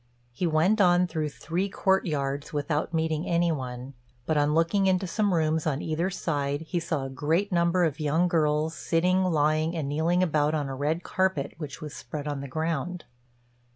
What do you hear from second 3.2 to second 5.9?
any one; but, on looking into some rooms on